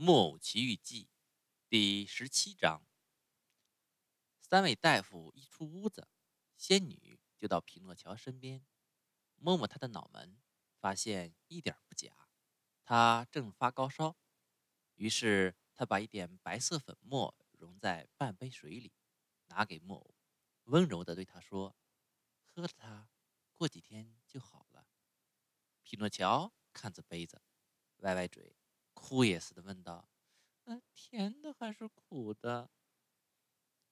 [0.02, 1.04] 《木偶奇遇记》
[1.68, 2.82] 第十七章。
[4.40, 6.08] 三位大夫一出屋子，
[6.56, 8.64] 仙女就到匹诺乔身边，
[9.36, 10.40] 摸摸他的脑门，
[10.78, 12.30] 发现一点不假，
[12.82, 14.16] 他正发高烧。
[14.94, 18.94] 于是他把一点白色粉末溶在半杯水里，
[19.48, 20.14] 拿给木偶，
[20.64, 21.76] 温柔地对他说
[22.40, 23.10] ：“喝了它，
[23.54, 24.88] 过几天就好了。”
[25.84, 27.42] 匹诺乔看着杯子，
[27.98, 28.56] 歪歪嘴。
[29.00, 30.10] 哭也似的问道
[30.66, 32.70] ：“嗯，甜的还是苦的？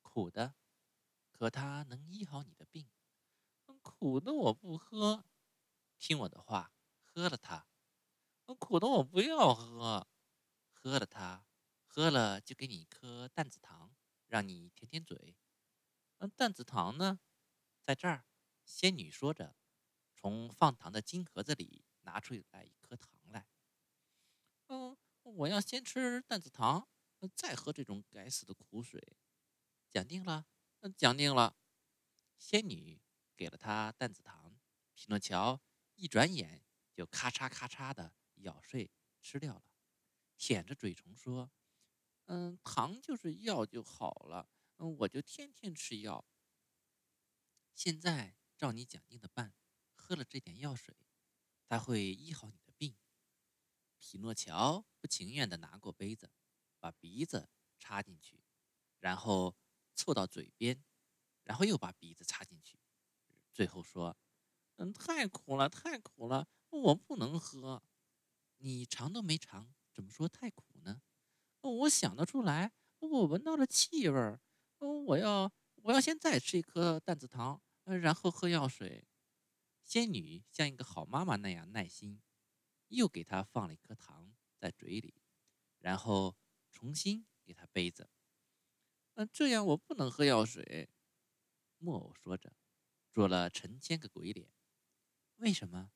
[0.00, 0.54] 苦的，
[1.32, 2.88] 可它能医好你的病。
[3.82, 5.24] 苦的我不喝，
[5.98, 7.66] 听我的话，喝了它。
[8.60, 10.06] 苦的我不要喝，
[10.70, 11.44] 喝了它，
[11.84, 13.94] 喝了就给你一颗淡子糖，
[14.28, 15.36] 让你舔舔嘴。
[16.18, 17.18] 嗯，淡子糖呢，
[17.82, 18.24] 在这儿。”
[18.64, 19.56] 仙女说着，
[20.14, 23.21] 从放糖的金盒子里拿出来一颗糖。
[24.72, 26.88] 嗯，我要先吃淡子糖，
[27.34, 29.18] 再喝这种该死的苦水。
[29.90, 30.46] 讲定了，
[30.96, 31.58] 讲定了。
[32.38, 33.02] 仙女
[33.36, 34.58] 给了他淡子糖，
[34.94, 35.60] 匹诺乔
[35.94, 36.64] 一转眼
[36.94, 39.64] 就咔嚓咔嚓的咬碎吃掉了，
[40.38, 41.52] 舔着嘴唇说
[42.24, 44.48] ：“嗯，糖就是药就好了，
[44.78, 46.24] 嗯，我就天天吃药。
[47.74, 49.52] 现在照你讲定的办，
[49.92, 50.96] 喝了这点药水，
[51.68, 52.71] 他会医好你的。”
[54.02, 56.32] 匹诺乔不情愿地拿过杯子，
[56.80, 58.42] 把鼻子插进去，
[58.98, 59.54] 然后
[59.94, 60.82] 凑到嘴边，
[61.44, 62.80] 然后又把鼻子插进去，
[63.52, 64.18] 最后说
[64.76, 67.84] ：“嗯，太苦了，太苦了，我不能喝。
[68.58, 71.00] 你尝都没尝，怎么说太苦呢？
[71.60, 74.40] 我想得出来，我闻到了气味儿。
[74.78, 79.06] 我要，我要先再吃一颗淡子糖，然后喝药水。”
[79.84, 82.20] 仙女像一个好妈妈那样耐心。
[82.92, 85.14] 又给他放了一颗糖在嘴里，
[85.78, 86.36] 然后
[86.70, 88.10] 重新给他杯子。
[89.14, 90.90] 嗯，这样我不能喝药水。
[91.78, 92.54] 木偶说着，
[93.10, 94.52] 做了成千个鬼脸。
[95.36, 95.90] 为什么？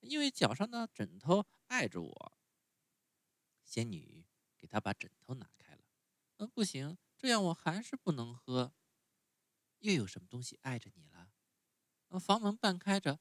[0.00, 2.38] 因为脚上的枕头碍着我。
[3.62, 4.26] 仙女
[4.56, 5.84] 给他把枕头拿开了。
[6.38, 8.74] 嗯，不行，这样我还是不能喝。
[9.78, 11.32] 又有什么东西碍着你了？
[12.08, 13.20] 嗯，房门半开着，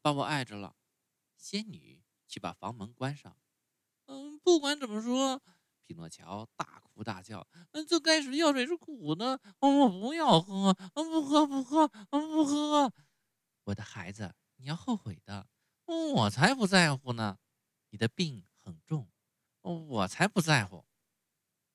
[0.00, 0.76] 把我碍着了。
[1.36, 2.02] 仙女。
[2.32, 3.36] 去把房门关上。
[4.06, 5.38] 嗯，不管怎么说，
[5.84, 7.46] 匹诺乔大哭大叫。
[7.72, 12.90] 嗯，最开始药水是苦的，我不要喝，不喝，不喝，不喝。
[13.64, 15.46] 我的孩子，你要后悔的。
[15.84, 17.38] 我才不在乎呢。
[17.90, 19.10] 你的病很重，
[19.60, 20.86] 我才不在乎。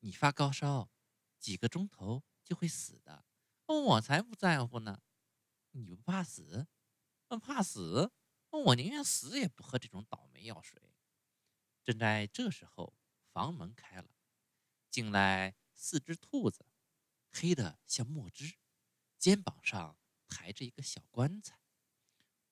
[0.00, 0.90] 你发高烧，
[1.38, 3.24] 几个钟头就会死的。
[3.66, 5.00] 我才不在乎呢。
[5.70, 6.66] 你不怕死？
[7.40, 8.10] 怕死？
[8.58, 10.80] 我宁愿死也不喝这种倒霉药水。
[11.84, 12.94] 正在这时候，
[13.32, 14.08] 房门开了，
[14.90, 16.66] 进来四只兔子，
[17.30, 18.56] 黑的像墨汁，
[19.18, 19.96] 肩膀上
[20.28, 21.58] 抬着一个小棺材。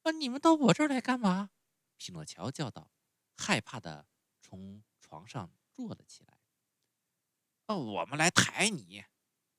[0.03, 0.13] 啊！
[0.13, 1.51] 你们到我这儿来干嘛？
[1.97, 2.93] 匹诺乔叫道，
[3.37, 4.09] 害怕的
[4.41, 6.39] 从床上坐了起来。
[7.67, 9.05] 哦，我们来抬你。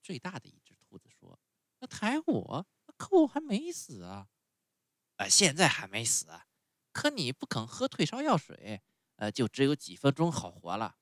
[0.02, 1.40] 最大的一只兔子说
[1.80, 2.68] ：“那抬我？
[2.98, 4.30] 可我还没死啊！”
[5.20, 6.28] 呃，现在还没死，
[6.94, 8.82] 可你不肯喝退烧药水，
[9.18, 10.96] 呃，就只有几分钟好活了。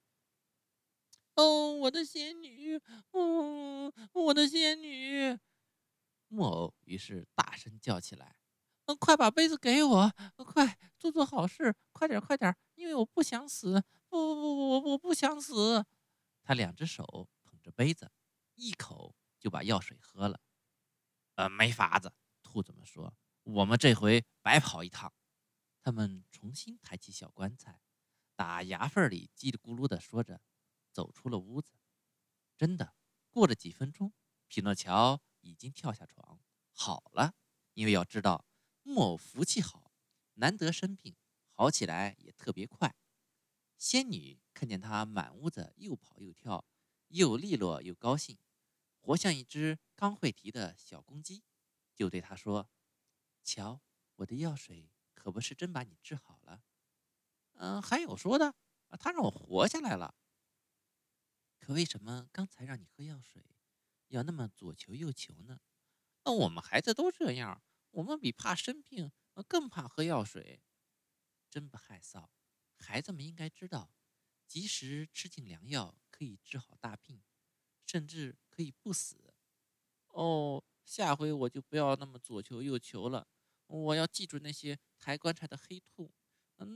[1.35, 5.37] 哦，我的仙女，哦，我的仙女！
[6.29, 8.37] 木偶于是大声叫起来
[8.87, 15.85] ：“嗯，快把杯子给我，快做做好事，快点，快点，因为我不想死，不不不，我我不想死。”
[16.41, 18.11] 他两只手捧着杯子，
[18.55, 20.39] 一口就把药水喝了。
[21.35, 22.11] 呃，没法子，
[22.41, 23.13] 兔子们说。
[23.47, 25.13] 我们这回白跑一趟。
[25.81, 27.79] 他们重新抬起小棺材，
[28.35, 30.41] 打牙缝里叽里咕噜地说着，
[30.91, 31.71] 走出了屋子。
[32.57, 32.93] 真的，
[33.29, 34.11] 过了几分钟，
[34.47, 36.41] 匹诺乔已经跳下床，
[36.73, 37.35] 好了。
[37.73, 38.45] 因为要知道，
[38.83, 39.93] 木偶福气好，
[40.33, 41.15] 难得生病，
[41.53, 42.97] 好起来也特别快。
[43.77, 46.65] 仙女看见他满屋子又跑又跳，
[47.07, 48.37] 又利落又高兴，
[48.99, 51.45] 活像一只刚会啼的小公鸡，
[51.95, 52.69] 就对他说。
[53.47, 53.81] 瞧，
[54.17, 56.65] 我的药水可不是真把你治好了。
[57.53, 58.53] 嗯，还有说的，
[58.99, 60.13] 他让我活下来了。
[61.57, 63.55] 可为什么刚才让你喝药水，
[64.09, 65.61] 要那么左求右求呢？
[66.25, 69.13] 那我们孩子都这样，我们比怕生病，
[69.47, 70.61] 更怕喝药水。
[71.49, 72.27] 真不害臊！
[72.77, 73.93] 孩子们应该知道，
[74.45, 77.23] 及时吃进良药可以治好大病，
[77.85, 79.33] 甚至可以不死。
[80.09, 83.27] 哦，下回我就不要那么左求右求了。
[83.67, 86.11] 我要记住那些抬棺材的黑兔，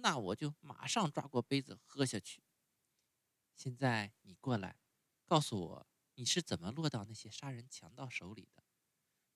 [0.01, 2.43] 那我就马上抓过杯子喝下去。
[3.55, 4.77] 现在你过来，
[5.25, 8.63] 告诉我你是怎么落到那些杀人强盗手里的？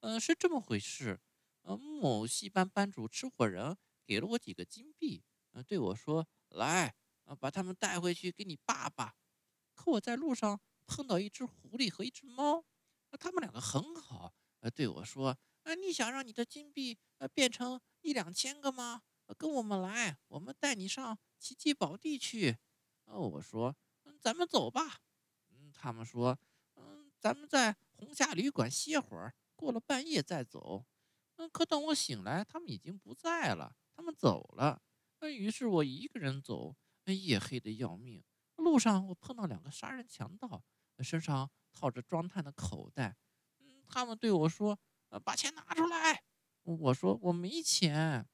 [0.01, 1.19] 嗯，是这么回事。
[1.61, 3.75] 呃，某戏班班主吃火人
[4.05, 9.15] 给了我几个金币，呃，对我说：“来，呃，把他们带回去给你爸爸。”
[9.73, 12.65] 可我在路上碰到一只狐狸和一只猫，
[13.19, 19.01] 他们两个很好，呃，对我说：“呃，你想让你的金币呃变成一两千个吗？
[19.35, 22.57] 跟我们来，我们带你上奇迹宝地去。”
[23.05, 23.75] 哦，我说
[24.05, 25.01] ：“嗯，咱们走吧。”
[25.49, 26.37] 嗯，他们说
[26.77, 30.85] ：“嗯，咱们在红霞旅馆歇会儿，过了半夜再走。”
[31.37, 34.83] 嗯，可等我醒来，他们已经不在了，他们走了。
[35.19, 36.75] 那于是我一个人走，
[37.05, 38.23] 夜黑的要命。
[38.57, 40.63] 路上我碰到两个杀人强盗，
[40.99, 43.17] 身上套着装炭的口袋。
[43.59, 44.79] 嗯，他们对我说
[45.19, 46.23] ：“把钱拿出来。”
[46.63, 48.27] 我说：“我没钱，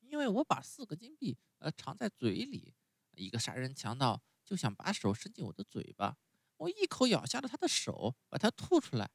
[0.00, 2.74] 因为我把四个金币呃藏在嘴里。”
[3.16, 6.16] 一个杀人强盗就想把手伸进我的嘴巴，
[6.56, 9.10] 我一口咬下了他的手，把它吐出来。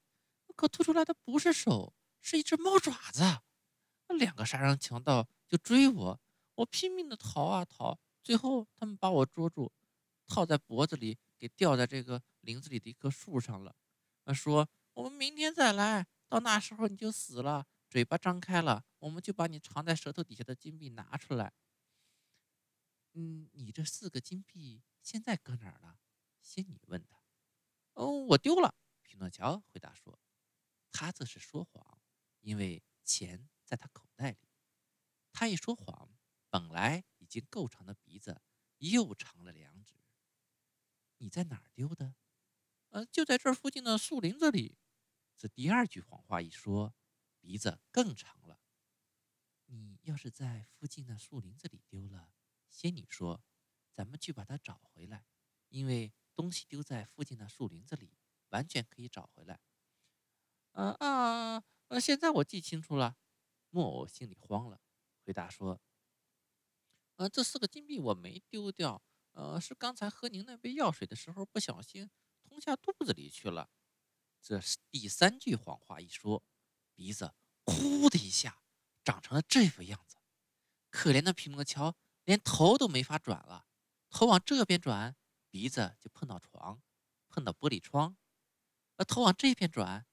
[0.56, 1.94] 可吐出来的不是手。
[2.20, 3.22] 是一只猫爪子，
[4.10, 6.20] 那两个杀人强盗就追我，
[6.56, 9.72] 我拼命的逃啊逃，最后他们把我捉住，
[10.26, 13.74] 套在脖子里，给吊在这个林子里的一棵树上了。
[14.26, 21.54] 他说：“我们明天再来，到那时候你就死了，嘴巴张开了，我们就把你藏在舌头底下的金币拿出来。”
[23.14, 26.00] 嗯，你这四个金币现在搁哪儿了？
[26.42, 27.20] 仙女问他。
[27.94, 28.76] 哦，我丢了。
[29.02, 30.20] 匹诺乔回答说
[30.92, 32.02] ：“他这是说谎。”
[32.42, 34.38] 因为钱在他口袋里，
[35.32, 36.12] 他一说谎，
[36.50, 38.42] 本来已经够长的鼻子
[38.78, 39.96] 又长了两指。
[41.18, 42.16] 你在哪儿丢的？
[42.90, 44.78] 呃，就在这附近的树林子里。
[45.38, 46.96] 这第二句谎话一说，
[47.40, 48.60] 鼻子更长了。
[49.68, 52.34] 你要是在附近的树林子里丢了，
[52.70, 53.44] 仙女说，
[53.94, 55.28] 咱们去把它找回来，
[55.68, 58.18] 因为东西丢在附近的树林子里，
[58.50, 59.60] 完全可以找回来。
[60.72, 61.64] 啊啊！
[61.90, 63.18] 呃，现在我记清楚了。
[63.70, 64.82] 木偶心里慌了，
[65.24, 65.80] 回答说
[67.18, 69.04] ：“呃，这四个金币我没丢掉，
[69.34, 72.10] 呃，是刚才喝您那杯药水的时候不小心
[72.44, 73.70] 吞下肚子里去了。”
[74.42, 76.44] 这是第三句谎话一说，
[76.94, 77.34] 鼻子
[77.66, 78.62] 呼的一下
[79.04, 80.18] 长成了这副样子。
[80.90, 83.68] 可怜的匹诺乔连头都没法转了，
[84.10, 85.16] 头往这边转，
[85.50, 86.82] 鼻子就碰到床，
[87.28, 88.16] 碰到玻璃窗；
[88.96, 90.06] 而头往这边转。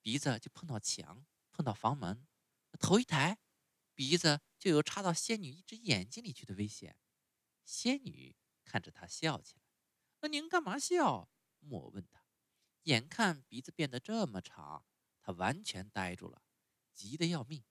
[0.00, 2.26] 鼻子就碰到墙，碰到房门，
[2.80, 3.38] 头一抬，
[3.94, 6.96] 鼻子就有插到仙女一只眼睛里去的危险。
[7.64, 8.34] 仙女
[8.64, 9.62] 看着他笑起来。
[10.20, 11.28] 那您干嘛笑？
[11.58, 12.17] 莫问他。
[12.88, 14.86] 眼看鼻子变得这么长，
[15.20, 16.42] 他完全呆住了，
[16.94, 17.62] 急得要命。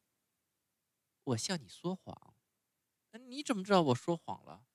[1.24, 2.36] 我向你说谎。
[3.28, 4.68] 你怎么知道我说谎了？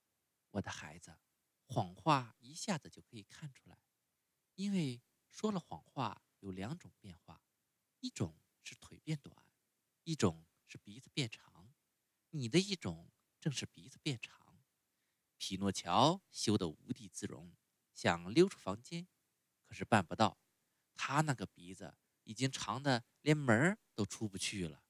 [0.51, 1.17] 我的孩子，
[1.65, 3.79] 谎话一下子就可以看出来，
[4.55, 7.41] 因为说了谎话有两种变化。
[8.01, 9.47] 一种是腿变短，
[10.03, 11.73] 一种是鼻子变长。
[12.31, 14.59] 你的一种正是鼻子变长。
[15.37, 17.55] 匹诺乔羞得无地自容，
[17.93, 19.07] 想溜出房间，
[19.73, 20.37] 是办不到。
[20.95, 24.83] 他那个鼻子已经长的连门都出不去了。